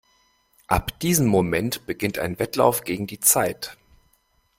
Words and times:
Ab 0.65 0.99
diesem 1.01 1.27
Moment 1.27 1.85
beginnt 1.85 2.17
ein 2.17 2.39
Wettlauf 2.39 2.85
gegen 2.85 3.05
die 3.05 3.19
Zeit. 3.19 3.77